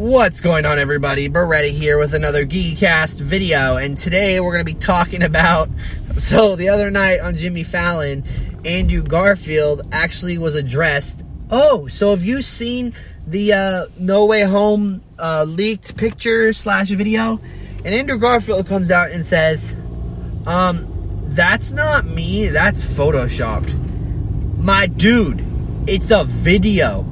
What's 0.00 0.40
going 0.40 0.64
on, 0.64 0.78
everybody? 0.78 1.28
Beretti 1.28 1.72
here 1.72 1.98
with 1.98 2.14
another 2.14 2.46
Geekycast 2.46 3.20
video, 3.20 3.76
and 3.76 3.98
today 3.98 4.40
we're 4.40 4.50
going 4.50 4.64
to 4.64 4.72
be 4.72 4.80
talking 4.80 5.22
about. 5.22 5.68
So, 6.16 6.56
the 6.56 6.70
other 6.70 6.90
night 6.90 7.20
on 7.20 7.36
Jimmy 7.36 7.62
Fallon, 7.62 8.24
Andrew 8.64 9.02
Garfield 9.02 9.82
actually 9.92 10.38
was 10.38 10.54
addressed. 10.54 11.22
Oh, 11.50 11.86
so 11.86 12.10
have 12.10 12.24
you 12.24 12.40
seen 12.40 12.94
the 13.26 13.52
uh, 13.52 13.86
No 13.98 14.24
Way 14.24 14.42
Home 14.42 15.02
uh, 15.18 15.44
leaked 15.46 15.96
picture 15.98 16.54
slash 16.54 16.88
video? 16.88 17.40
And 17.84 17.94
Andrew 17.94 18.18
Garfield 18.18 18.66
comes 18.66 18.90
out 18.90 19.10
and 19.10 19.24
says, 19.24 19.76
um, 20.46 20.86
that's 21.28 21.72
not 21.72 22.06
me, 22.06 22.48
that's 22.48 22.84
photoshopped. 22.86 24.58
My 24.58 24.86
dude, 24.86 25.44
it's 25.86 26.10
a 26.10 26.24
video. 26.24 27.06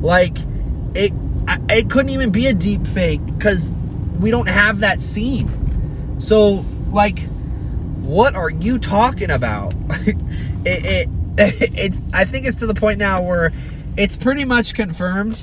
Like, 0.00 0.36
it 0.94 1.12
it 1.68 1.90
couldn't 1.90 2.10
even 2.10 2.30
be 2.30 2.46
a 2.46 2.54
deep 2.54 2.86
fake 2.86 3.24
because 3.24 3.76
we 4.18 4.30
don't 4.30 4.48
have 4.48 4.80
that 4.80 5.00
scene. 5.00 6.18
So, 6.20 6.64
like, 6.90 7.20
what 8.02 8.34
are 8.34 8.50
you 8.50 8.78
talking 8.78 9.30
about? 9.30 9.74
it, 10.06 10.16
it, 10.64 11.08
it's. 11.38 11.96
I 12.12 12.24
think 12.24 12.46
it's 12.46 12.58
to 12.58 12.66
the 12.66 12.74
point 12.74 12.98
now 12.98 13.22
where 13.22 13.52
it's 13.96 14.16
pretty 14.16 14.44
much 14.44 14.74
confirmed. 14.74 15.42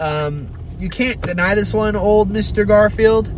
Um, 0.00 0.48
you 0.78 0.88
can't 0.88 1.20
deny 1.20 1.54
this 1.54 1.72
one, 1.72 1.96
old 1.96 2.30
Mister 2.30 2.64
Garfield. 2.64 3.28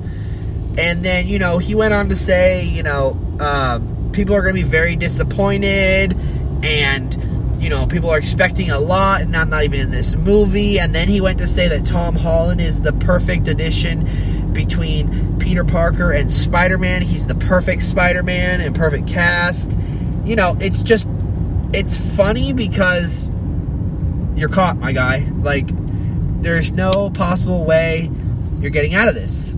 And 0.78 1.04
then 1.04 1.26
you 1.26 1.38
know 1.38 1.58
he 1.58 1.74
went 1.74 1.92
on 1.92 2.08
to 2.08 2.16
say, 2.16 2.64
you 2.64 2.82
know, 2.82 3.20
um, 3.40 4.10
people 4.12 4.34
are 4.34 4.42
going 4.42 4.54
to 4.54 4.62
be 4.62 4.68
very 4.68 4.96
disappointed, 4.96 6.16
and 6.62 7.27
you 7.58 7.68
know, 7.68 7.86
people 7.86 8.10
are 8.10 8.18
expecting 8.18 8.70
a 8.70 8.78
lot, 8.78 9.22
and 9.22 9.36
I'm 9.36 9.50
not 9.50 9.64
even 9.64 9.80
in 9.80 9.90
this 9.90 10.14
movie. 10.14 10.78
And 10.78 10.94
then 10.94 11.08
he 11.08 11.20
went 11.20 11.38
to 11.38 11.46
say 11.46 11.68
that 11.68 11.84
Tom 11.84 12.14
Holland 12.14 12.60
is 12.60 12.80
the 12.80 12.92
perfect 12.92 13.48
addition 13.48 14.52
between 14.52 15.38
Peter 15.38 15.64
Parker 15.64 16.12
and 16.12 16.32
Spider 16.32 16.78
Man. 16.78 17.02
He's 17.02 17.26
the 17.26 17.34
perfect 17.34 17.82
Spider 17.82 18.22
Man 18.22 18.60
and 18.60 18.74
perfect 18.74 19.08
cast. 19.08 19.76
You 20.24 20.36
know, 20.36 20.56
it's 20.60 20.82
just, 20.82 21.08
it's 21.72 21.96
funny 21.96 22.52
because 22.52 23.30
you're 24.36 24.48
caught, 24.48 24.76
my 24.76 24.92
guy. 24.92 25.28
Like, 25.40 25.66
there's 26.42 26.70
no 26.70 27.10
possible 27.10 27.64
way 27.64 28.10
you're 28.60 28.70
getting 28.70 28.94
out 28.94 29.08
of 29.08 29.14
this. 29.14 29.50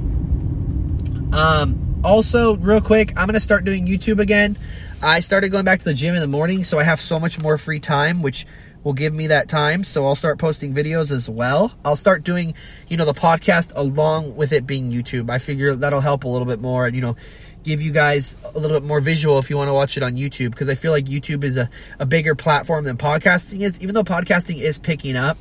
Um, 1.33 1.90
also, 2.03 2.57
real 2.57 2.81
quick, 2.81 3.11
I'm 3.11 3.27
going 3.27 3.35
to 3.35 3.41
start 3.41 3.65
doing 3.65 3.87
YouTube 3.87 4.21
again. 4.21 4.57
I 5.03 5.21
started 5.21 5.51
going 5.51 5.65
back 5.65 5.79
to 5.79 5.85
the 5.85 5.95
gym 5.95 6.15
in 6.15 6.21
the 6.21 6.27
morning, 6.27 6.65
so 6.65 6.79
I 6.79 6.85
have 6.85 7.01
so 7.01 7.19
much 7.19 7.41
more 7.41 7.57
free 7.59 7.81
time, 7.81 8.23
which 8.23 8.47
will 8.83 8.93
give 8.93 9.15
me 9.15 9.29
that 9.29 9.49
time. 9.49 9.85
So 9.85 10.07
I'll 10.07 10.15
start 10.15 10.39
posting 10.39 10.75
videos 10.75 11.11
as 11.11 11.29
well. 11.29 11.73
I'll 11.85 11.97
start 11.97 12.25
doing, 12.25 12.55
you 12.89 12.97
know, 12.97 13.05
the 13.05 13.15
podcast 13.15 13.73
along 13.75 14.37
with 14.37 14.53
it 14.53 14.67
being 14.67 14.91
YouTube. 14.91 15.31
I 15.31 15.39
figure 15.39 15.75
that'll 15.75 16.01
help 16.01 16.25
a 16.25 16.29
little 16.29 16.47
bit 16.47 16.61
more 16.61 16.87
and, 16.87 16.95
you 16.95 17.03
know, 17.03 17.17
give 17.63 17.83
you 17.83 17.93
guys 17.93 18.37
a 18.55 18.59
little 18.59 18.81
bit 18.81 18.87
more 18.87 19.01
visual 19.01 19.39
if 19.39 19.51
you 19.51 19.57
want 19.57 19.69
to 19.69 19.75
watch 19.75 19.97
it 19.97 20.03
on 20.03 20.17
YouTube 20.17 20.51
because 20.51 20.71
I 20.71 20.75
feel 20.75 20.93
like 20.93 21.05
YouTube 21.05 21.45
is 21.45 21.59
a, 21.59 21.69
a 21.99 22.07
bigger 22.07 22.35
platform 22.35 22.85
than 22.85 22.97
podcasting 22.97 23.61
is, 23.61 23.81
even 23.81 23.95
though 23.95 24.05
podcasting 24.05 24.61
is 24.61 24.79
picking 24.79 25.17
up. 25.17 25.37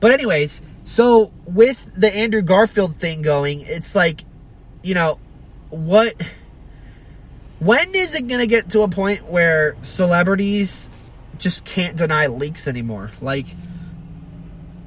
But, 0.00 0.12
anyways, 0.12 0.62
so 0.84 1.32
with 1.44 1.92
the 1.96 2.14
Andrew 2.14 2.42
Garfield 2.42 2.96
thing 2.96 3.22
going, 3.22 3.62
it's 3.62 3.96
like, 3.96 4.24
you 4.82 4.94
know, 4.94 5.18
what 5.70 6.14
when 7.58 7.94
is 7.94 8.14
it 8.14 8.28
going 8.28 8.40
to 8.40 8.46
get 8.46 8.70
to 8.70 8.82
a 8.82 8.88
point 8.88 9.24
where 9.26 9.76
celebrities 9.82 10.90
just 11.38 11.64
can't 11.64 11.96
deny 11.96 12.26
leaks 12.28 12.68
anymore? 12.68 13.10
Like 13.20 13.46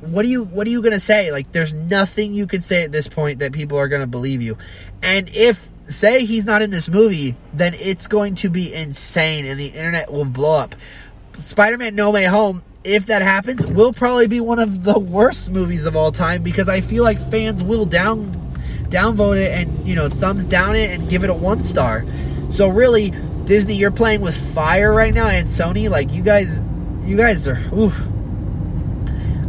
what 0.02 0.26
are 0.26 0.30
you 0.30 0.44
what 0.44 0.68
are 0.68 0.70
you 0.70 0.82
going 0.82 0.94
to 0.94 1.00
say? 1.00 1.32
Like 1.32 1.52
there's 1.52 1.74
nothing 1.74 2.34
you 2.34 2.48
can 2.48 2.62
say 2.62 2.84
at 2.84 2.92
this 2.92 3.08
point 3.08 3.40
that 3.40 3.52
people 3.52 3.78
are 3.78 3.88
going 3.88 4.02
to 4.02 4.08
believe 4.08 4.42
you. 4.42 4.58
And 5.02 5.30
if 5.30 5.70
say 5.88 6.26
he's 6.26 6.46
not 6.46 6.62
in 6.62 6.70
this 6.70 6.88
movie, 6.88 7.36
then 7.54 7.74
it's 7.74 8.08
going 8.08 8.36
to 8.36 8.50
be 8.50 8.74
insane 8.74 9.46
and 9.46 9.60
the 9.60 9.68
internet 9.68 10.12
will 10.12 10.26
blow 10.26 10.60
up. 10.60 10.76
Spider-Man 11.38 11.96
No 11.96 12.12
Way 12.12 12.26
Home 12.26 12.64
if 12.84 13.06
that 13.08 13.22
happens, 13.22 13.66
will 13.66 13.94
probably 13.94 14.28
be 14.28 14.40
one 14.40 14.60
of 14.60 14.84
the 14.84 14.98
worst 14.98 15.52
movies 15.52 15.86
of 15.86 15.96
all 15.96 16.12
time 16.12 16.42
because 16.42 16.68
I 16.68 16.82
feel 16.82 17.04
like 17.04 17.20
fans 17.20 17.64
will 17.64 17.86
down 17.86 18.41
downvote 18.92 19.38
it 19.38 19.52
and 19.52 19.88
you 19.88 19.96
know 19.96 20.10
thumbs 20.10 20.46
down 20.46 20.76
it 20.76 20.92
and 20.92 21.10
give 21.10 21.24
it 21.24 21.30
a 21.30 21.34
one 21.34 21.62
star. 21.62 22.06
So 22.50 22.68
really, 22.68 23.12
Disney, 23.46 23.76
you're 23.76 23.92
playing 23.92 24.22
with 24.22 24.36
fire 24.54 24.94
right 24.94 25.14
now, 25.14 25.28
and 25.28 25.48
Sony, 25.48 25.90
like 25.90 26.12
you 26.12 26.22
guys, 26.22 26.62
you 27.04 27.18
guys 27.18 27.48
are. 27.48 27.60
Oof. 27.74 28.08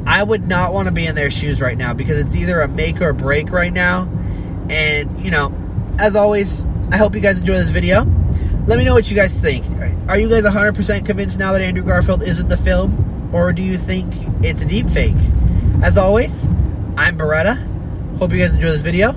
I 0.04 0.22
would 0.22 0.48
not 0.48 0.72
want 0.72 0.88
to 0.88 0.92
be 0.92 1.06
in 1.06 1.14
their 1.14 1.30
shoes 1.30 1.60
right 1.60 1.76
now 1.76 1.94
because 1.94 2.18
it's 2.18 2.34
either 2.34 2.60
a 2.60 2.68
make 2.68 3.00
or 3.00 3.12
break 3.12 3.50
right 3.50 3.72
now. 3.72 4.08
And 4.70 5.24
you 5.24 5.30
know, 5.30 5.54
as 5.98 6.16
always, 6.16 6.64
I 6.90 6.96
hope 6.96 7.14
you 7.14 7.20
guys 7.20 7.38
enjoy 7.38 7.54
this 7.54 7.70
video. 7.70 8.04
Let 8.66 8.78
me 8.78 8.84
know 8.84 8.94
what 8.94 9.10
you 9.10 9.16
guys 9.16 9.34
think. 9.34 9.66
Are 10.08 10.18
you 10.18 10.28
guys 10.28 10.44
100% 10.44 11.04
convinced 11.04 11.38
now 11.38 11.52
that 11.52 11.60
Andrew 11.60 11.84
Garfield 11.84 12.22
isn't 12.22 12.48
the 12.48 12.56
film, 12.56 13.30
or 13.34 13.52
do 13.52 13.62
you 13.62 13.76
think 13.76 14.12
it's 14.44 14.62
a 14.62 14.64
deep 14.64 14.88
fake? 14.88 15.16
As 15.82 15.98
always, 15.98 16.48
I'm 16.96 17.18
Beretta. 17.18 17.68
Hope 18.18 18.32
you 18.32 18.38
guys 18.38 18.54
enjoy 18.54 18.70
this 18.70 18.82
video 18.82 19.16